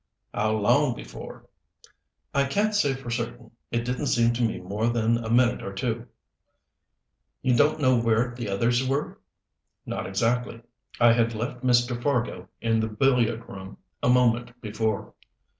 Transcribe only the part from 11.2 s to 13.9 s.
left Mr. Fargo in the billiard room